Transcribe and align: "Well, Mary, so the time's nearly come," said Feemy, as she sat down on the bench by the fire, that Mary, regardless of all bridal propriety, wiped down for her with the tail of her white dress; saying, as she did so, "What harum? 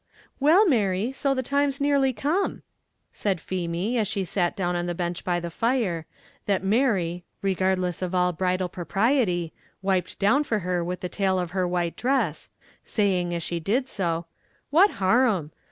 "Well, 0.39 0.67
Mary, 0.67 1.11
so 1.11 1.35
the 1.35 1.43
time's 1.43 1.79
nearly 1.79 2.11
come," 2.11 2.63
said 3.11 3.39
Feemy, 3.39 3.99
as 3.99 4.07
she 4.07 4.25
sat 4.25 4.55
down 4.55 4.75
on 4.75 4.87
the 4.87 4.95
bench 4.95 5.23
by 5.23 5.39
the 5.39 5.51
fire, 5.51 6.07
that 6.47 6.63
Mary, 6.63 7.23
regardless 7.43 8.01
of 8.01 8.15
all 8.15 8.33
bridal 8.33 8.67
propriety, 8.67 9.53
wiped 9.83 10.17
down 10.17 10.43
for 10.43 10.57
her 10.65 10.83
with 10.83 11.01
the 11.01 11.07
tail 11.07 11.37
of 11.37 11.51
her 11.51 11.67
white 11.67 11.95
dress; 11.95 12.49
saying, 12.83 13.31
as 13.35 13.43
she 13.43 13.59
did 13.59 13.87
so, 13.87 14.25
"What 14.71 14.89
harum? 14.93 15.51